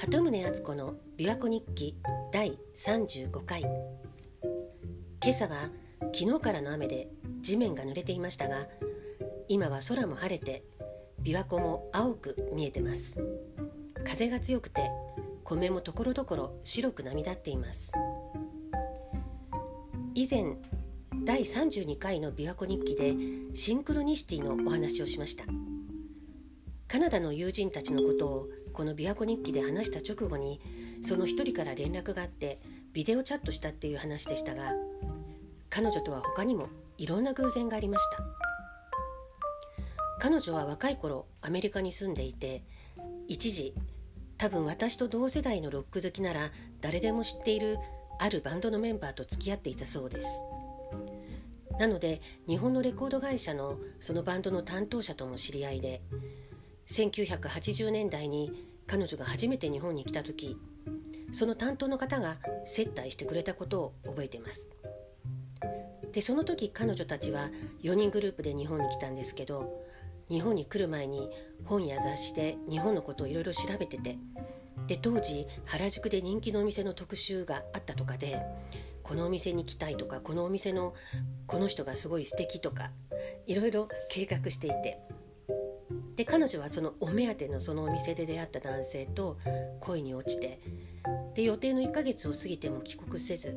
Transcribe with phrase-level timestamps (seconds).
[0.00, 1.94] 鳩宗敦子の琵琶湖日記
[2.32, 3.60] 第35回。
[3.60, 3.70] 今
[5.28, 5.68] 朝は
[6.14, 7.10] 昨日からの雨で
[7.42, 8.66] 地面が濡れていましたが
[9.46, 10.64] 今は空も晴れて
[11.22, 13.22] 琵琶湖も青く見えてます。
[14.02, 14.90] 風が強くて
[15.44, 17.92] 米もところどころ白く波立っています。
[20.14, 20.56] 以前
[21.24, 23.14] 第32回の琵琶湖日記で
[23.52, 25.44] シンクロニシティのお話をしました。
[26.90, 30.60] カナダの友人たちのことをこの琵琶湖日記で話した直後に
[31.02, 32.58] その一人から連絡があって
[32.92, 34.72] ビデオチャットしたっていう話でしたが
[35.68, 38.24] 彼女とは他にもいろんな偶然がありました。
[40.18, 42.64] 彼女は若い頃アメリカに住んでいて
[43.28, 43.72] 一時
[44.36, 46.50] 多分私と同世代のロック好きなら
[46.80, 47.78] 誰でも知っている
[48.18, 50.44] あるバンドのメンバーと付き合っていたそうです。
[51.78, 56.02] なので日本のレコード会社のそのバンドの担当者とも知り合いで
[56.90, 60.56] 1980年代に彼女が初めて日本に来た時
[61.32, 64.68] その担当の方が接待してくれたことを覚えています。
[66.12, 67.50] でその時彼女たちは
[67.84, 69.86] 4人グループで日本に来たんですけど
[70.28, 71.30] 日本に来る前に
[71.64, 74.18] 本や雑誌で日本のことをいろいろ調べてて
[74.88, 78.42] で当時原宿で人気のお店の特集があったとかで
[79.04, 80.94] このお店に来たいとかこのお店の
[81.46, 82.90] この人がすごい素敵とか
[83.46, 84.98] いろいろ計画していて
[86.16, 89.38] で彼女はそのお目当てのそのお店で出会った男性と
[89.80, 90.60] 恋に落ちて
[91.34, 93.56] で予定の1ヶ月を過ぎても帰国せず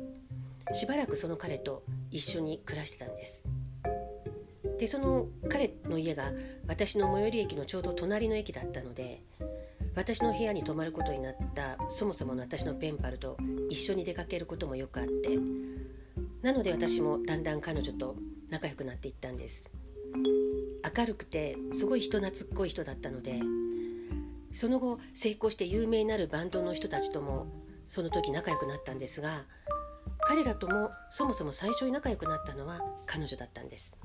[0.72, 3.44] しばらくその彼と一緒に暮らしてたんです。
[4.78, 6.32] でその彼の家が
[6.66, 9.22] 私の最寄り駅のちょうど隣の駅だったので
[9.94, 13.36] 私の部屋に泊まることになったそもそもの私のペンパルと
[13.70, 15.38] 一緒に出かけることもよくあって
[16.42, 18.16] なので私もだんだん彼女と
[18.50, 19.70] 仲良くなっていったんです。
[20.96, 23.40] 明るくてすごい人懐っこい人だったので
[24.52, 27.46] その後成功して有名になるバンドの人たちとも
[27.86, 29.44] その時仲良くなったんですが
[30.26, 33.96] 彼らともそもそも最初に仲良くなったのは彼女だったんです。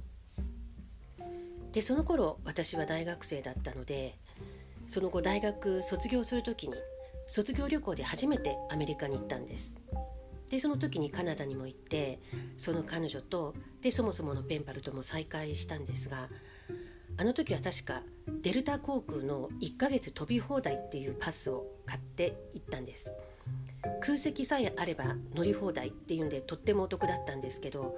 [1.72, 4.16] でその頃私は大学生だったので
[4.88, 6.73] その後大学卒業する時に
[7.28, 9.78] 卒業旅行で初めてアメリカに行ったんです。
[10.50, 12.19] でその時にカナダにも行って
[12.57, 16.28] その彼女とでそもそものペンパルとも再会したんですが
[17.19, 18.02] あの時は確か
[18.41, 23.12] デルタ航空の1ヶ月飛び放題っていうパスを買って行ったんです。
[24.02, 27.97] 空席さえあれば乗り放題っていうんでとってもお得だったんですけど、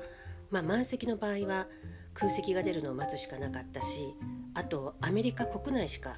[0.50, 1.68] まあ、満席の場合は
[2.16, 4.16] 空席が出るのを待つしかなかったし
[4.56, 6.18] あとアメリカ国内しか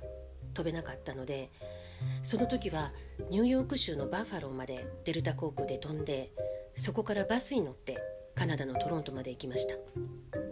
[0.54, 1.52] 飛べなかったので
[2.24, 2.92] その時は
[3.30, 6.32] ニューヨーク州のバッファローまでデルタ航空で飛んで
[6.76, 7.98] そこからバスに乗って
[8.36, 10.43] カナダのトロントまで行きました。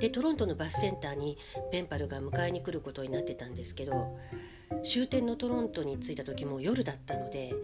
[0.00, 1.38] でトロントのバスセンターに
[1.70, 4.18] ペンパルが迎えに来ることになってたんですけど
[4.82, 7.54] 終点のトロントに着いた時も夜だったので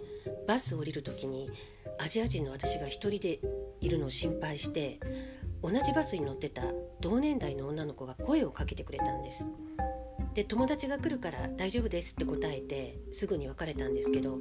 [0.46, 1.50] バス降りる時に
[1.98, 3.40] アジア人の私が一人で
[3.80, 5.00] いるのを心配して
[5.62, 6.62] 同じバスに乗ってた
[7.00, 9.50] 同年代の女の子が声をかけてくれたんです。
[10.34, 14.38] で友達が来るから大丈夫ですって答えてすぐに別れたんですけど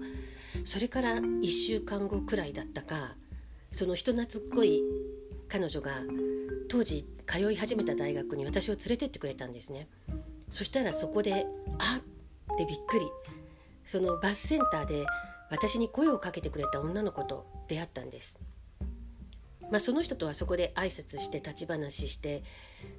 [0.64, 3.16] それから1週間後くらいだったか
[3.72, 4.84] その人懐っこい
[5.48, 5.92] 彼女が
[6.70, 9.88] 当時通い始めた大学に私を連れてってくれたんですね。
[10.50, 11.46] そしたらそこで
[11.80, 12.00] あ
[12.54, 13.06] ってびっくり。
[13.86, 15.04] そのバスセンターで
[15.50, 18.40] 私に声をかけてくれた女の子と出会ったんです。
[19.72, 22.44] まあ、その人とはそこで挨拶して立ち話して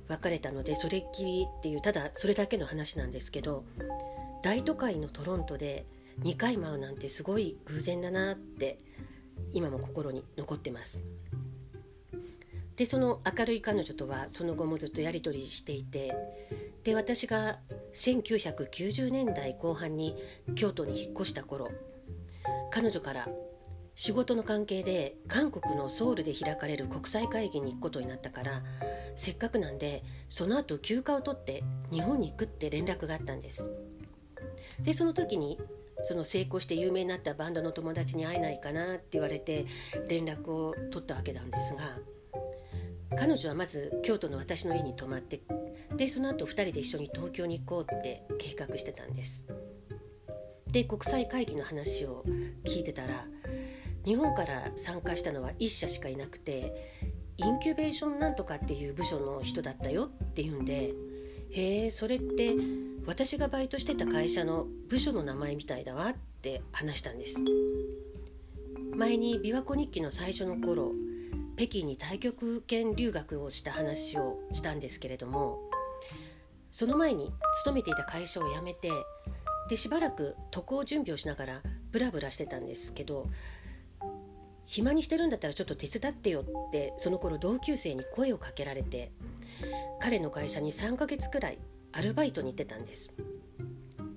[0.09, 3.65] 別れたのでそれっきりっていうただそれだけの話なんですけど
[4.43, 5.87] 大都会のトロントで
[6.23, 8.79] 2回舞うなんてすごい偶然だなって
[9.53, 11.01] 今も心に残ってます。
[12.81, 16.17] でその明るい彼女とはその後もずっとやり取りしていて
[16.83, 17.59] で私が
[17.93, 20.17] 1990年代後半に
[20.55, 21.71] 京都に引っ越した頃
[22.71, 23.29] 彼女から
[23.95, 28.63] 仕事の関係で韓国のソウルで開かれる国際会議に行くことになったから
[29.15, 31.63] せっかくなんでその後休暇を取って
[31.93, 33.69] 日本に行くって連絡があったんです。
[34.83, 35.59] でその時に
[36.01, 39.67] その成功して有名になったバンドの友達に会えないかなって言われて
[40.09, 41.99] 連絡を取ったわけなんですが
[43.19, 45.41] 彼女はまず京都の私の家に泊まって
[45.97, 49.45] でその後2人で一緒に東京に行こうって計画してたんです。
[50.69, 52.25] で国際会議の話を
[52.65, 53.27] 聞いてたら
[54.05, 56.93] 日本から参加したのは1社しかいなくて
[57.37, 60.93] インキュベーションなんとかっていう部署の人だったよっていうんで
[61.51, 62.55] へえそれって
[63.07, 67.43] 私がバイトしてた会社の部署の名前みたいだわって話したんです。
[68.95, 70.93] 前に琵琶湖日記の最初の頃
[71.61, 75.59] 北京に太極拳留学をした話をしたんですけれども
[76.71, 78.91] その前に勤めていた会社を辞めて
[79.69, 81.63] でしばらく渡航準備をしながら
[81.93, 83.29] ブラブラしてたんですけど
[84.65, 89.13] 暇にしてるんだったらちょっと手伝ってよってその頃同級生に声をかけられて
[90.01, 91.59] 彼の会社に3ヶ月くらい
[91.93, 93.13] アルバイトに行ってたんです。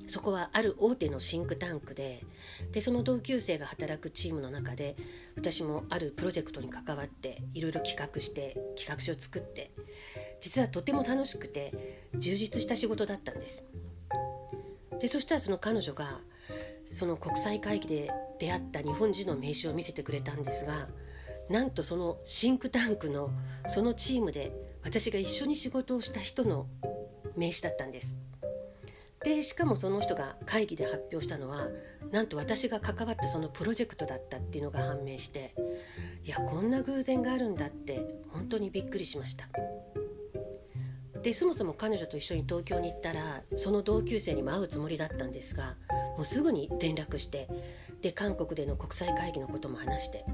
[0.08, 2.24] そこはある大手のシンクタンクで
[2.72, 4.96] でその同級生が働くチームの中で
[5.36, 9.72] 私もあるプロジェクトに関わっていろいろ企画して企画書を作って
[10.40, 13.64] 実はとても楽しくて充実した仕事だったんです。
[15.00, 16.22] でそしたらその彼女が
[16.86, 20.88] その国際会議で出会った日本人の名刺を見せてくれたんですが
[21.50, 23.32] なんとそのシンクタンクの
[23.68, 24.52] そのチームで
[24.84, 26.68] 私が一緒に仕事をした人の
[27.36, 28.18] 名刺だったんです。
[29.24, 31.68] でしかもその人が会議で発表したのは
[32.12, 35.56] なんと私が関わったそのプロジェクトだったっていうのが判明して
[36.24, 39.48] いやこんな偶然があるんだって本当にびっくりしました。
[41.22, 45.78] でそもそも彼女と一緒に東京に行ったらその同級生にも会うつもりだったんですが
[46.18, 47.48] もうすぐに連絡して
[48.02, 50.26] で韓国での国際会議のことも話して。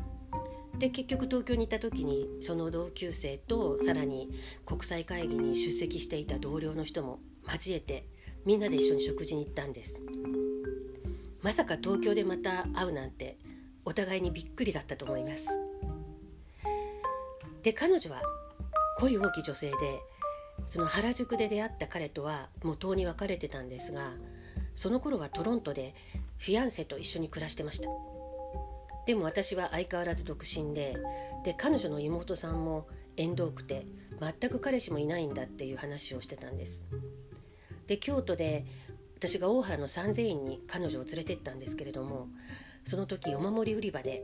[0.79, 4.29] で結局東京に行った時にその同級生とさらに
[4.65, 7.19] 国際会議に出席していた同僚の人も
[7.51, 8.05] 交えて
[8.45, 10.01] みんなで一緒に食事に行ったんです。
[11.41, 13.37] まさか東京でまた会うなんて
[13.85, 15.47] お互いにびっくりだったと思います。
[17.63, 18.21] で彼女は
[18.97, 19.75] 恋多き女性で
[20.65, 24.11] その原宿で出会った彼とはもうとうに別れてたんですが
[24.75, 25.95] その頃はトロントで
[26.37, 27.89] フィアンセと一緒に暮らしてました。
[29.05, 30.95] でも私は相変わらず独身で
[31.43, 32.87] で彼女の妹さんも
[33.17, 33.85] 縁遠くて
[34.19, 36.83] 全く彼氏もいないんだっていう話をしてたんです。
[37.89, 38.67] で京都で
[39.17, 42.27] 私が大原の三千院に彼女を連れてったんですけれども
[42.85, 44.23] その時お守り売り場で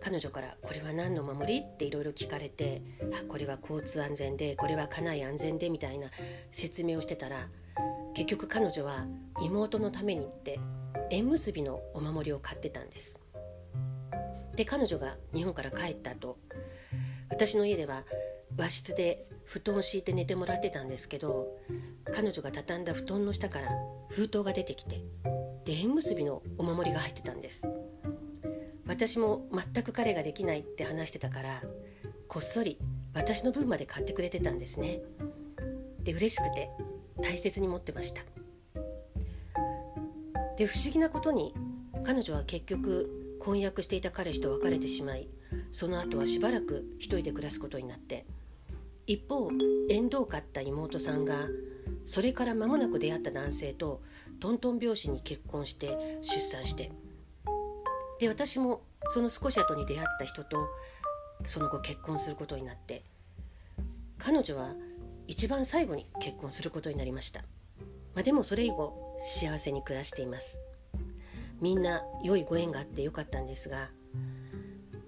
[0.00, 2.80] 彼女から「これは何の守り?」っていろいろ聞かれて
[3.12, 6.08] 「あこれは交通安全でこれは家内安全で」みたいな
[6.50, 7.50] 説明をしてたら
[8.14, 9.06] 結局彼女は
[9.42, 10.58] 妹のためにって
[11.10, 13.20] 縁結びのお守りを買ってたんです
[14.56, 16.38] で彼女が日本から帰った後
[17.28, 18.04] 私の家では
[18.56, 21.56] 和室で布団を敷いて寝てもらってたんですけど
[22.12, 23.70] 彼女が畳んだ布団の下から
[24.10, 25.02] 封筒が出てきて
[25.64, 27.66] で縁結びのお守りが入ってたんです。
[28.86, 31.62] 私も全く彼ができないって話してたから
[32.26, 32.78] こっそり
[33.14, 35.00] 私の分まで買ってくれてたんですね。
[36.00, 36.70] で嬉しくて
[37.22, 38.22] 大切に持ってました。
[40.58, 41.54] で不思議なことに
[42.04, 45.28] 彼女は結局婚約していた彼氏と別れてしまい
[45.70, 48.26] その後はしばらく一人で暮らすことになって
[49.08, 49.50] 一方
[49.88, 51.34] 縁遠かった妹さんが
[52.04, 54.02] それから間もなく出会った男性と
[54.38, 56.92] トントン拍子に結婚して出産して。
[58.20, 60.68] で私もその少し後に出会った人と
[61.44, 63.02] その後結婚することになって。
[64.18, 64.74] 彼女は
[65.28, 67.42] 一番最後に結婚することになりました、
[68.14, 70.60] まあ、でもそれ以後幸せに暮らしています。
[71.60, 73.90] みんな良いご縁があってよかったんですが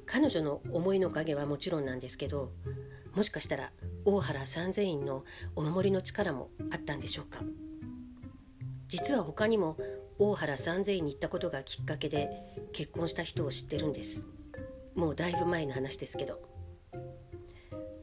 [0.06, 2.52] 彼女の思いの影はもちろんなんですけど
[3.14, 3.72] もしかしたら
[4.04, 5.24] 大原三千院の
[5.56, 7.40] お守りの力もあったんでしょうか？
[8.88, 9.76] 実は他にも
[10.18, 12.30] 大原三千院に行ったことがきっかけで
[12.72, 14.26] 結婚した人を知ってるんです。
[14.94, 16.40] もうだいぶ前の話ですけど。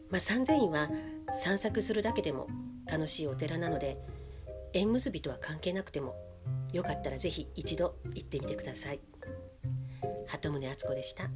[0.10, 0.90] まあ三千院は
[1.34, 2.48] 散策するだけでも
[2.90, 3.98] 楽しいお寺なので
[4.74, 6.16] 縁結びとは関係なくても
[6.72, 9.02] よかったらぜひ一度行ってみてください。
[10.28, 11.30] 鳩宗敦子でした。